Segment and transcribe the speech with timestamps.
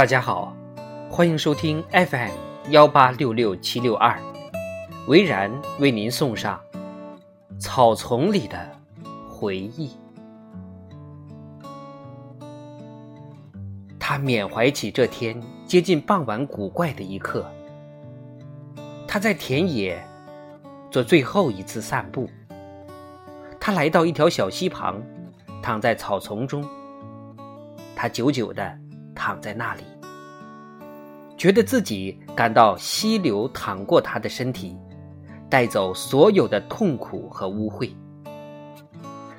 [0.00, 0.56] 大家好，
[1.10, 2.30] 欢迎收听 FM
[2.70, 4.18] 幺八六六七六二，
[5.06, 6.58] 维然为您送上
[7.60, 8.58] 《草丛里的
[9.28, 9.90] 回忆》。
[13.98, 17.44] 他缅怀起这天接近傍晚古怪的一刻。
[19.06, 20.02] 他在田野
[20.90, 22.26] 做最后一次散步。
[23.60, 25.02] 他来到一条小溪旁，
[25.62, 26.66] 躺在草丛中。
[27.94, 28.78] 他久久的
[29.14, 29.82] 躺在那里，
[31.36, 34.76] 觉得自己感到溪流淌过他的身体，
[35.48, 37.92] 带走所有的痛苦和污秽。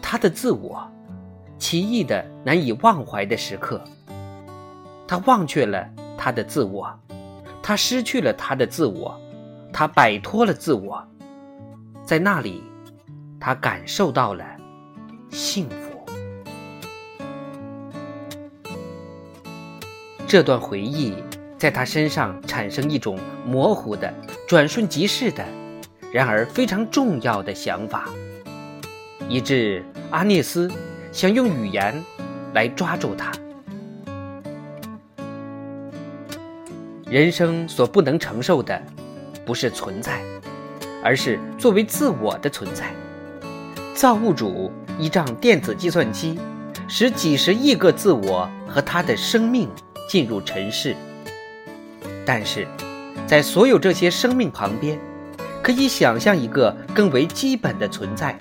[0.00, 0.86] 他的自我，
[1.58, 3.82] 奇异的难以忘怀的时刻。
[5.06, 6.88] 他忘却了他的自我，
[7.62, 9.18] 他失去了他的自我，
[9.72, 11.02] 他摆脱了自我，
[12.04, 12.62] 在那里，
[13.40, 14.44] 他感受到了
[15.30, 15.85] 幸福。
[20.28, 21.14] 这段回忆
[21.56, 24.12] 在他身上产生一种模糊的、
[24.48, 25.44] 转瞬即逝的，
[26.12, 28.08] 然而非常重要的想法，
[29.28, 30.68] 以致阿涅斯
[31.12, 32.02] 想用语言
[32.54, 33.30] 来抓住它。
[37.08, 38.82] 人生所不能承受的，
[39.44, 40.20] 不是存在，
[41.04, 42.92] 而是作为自我的存在。
[43.94, 46.36] 造物主依仗电子计算机，
[46.88, 49.70] 使几十亿个自我和他的生命。
[50.06, 50.94] 进入尘世，
[52.24, 52.66] 但是，
[53.26, 54.98] 在所有这些生命旁边，
[55.62, 58.38] 可以想象一个更为基本的存在，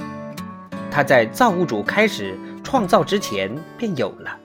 [0.92, 4.40] 它在造物主开始创造之前便有了。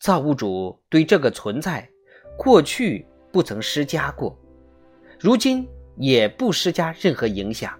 [0.00, 1.88] 造物主对这个存在，
[2.36, 4.36] 过去不曾施加过，
[5.20, 7.72] 如今也不施加任何影响。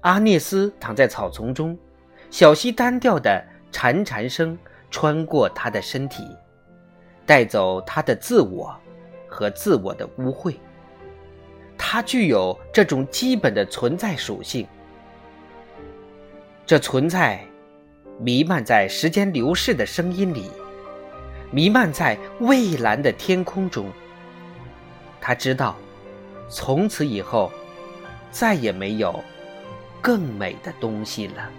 [0.00, 1.78] 阿涅斯躺在草丛中，
[2.28, 4.58] 小溪单调的潺潺声。
[4.94, 6.24] 穿过他的身体，
[7.26, 8.72] 带走他的自我
[9.26, 10.54] 和自我的污秽。
[11.76, 14.64] 他具有这种基本的存在属性。
[16.64, 17.44] 这存在
[18.20, 20.48] 弥漫在时间流逝的声音里，
[21.50, 23.90] 弥漫在蔚蓝的天空中。
[25.20, 25.74] 他知道，
[26.48, 27.50] 从此以后
[28.30, 29.18] 再也没有
[30.00, 31.50] 更美的东西了。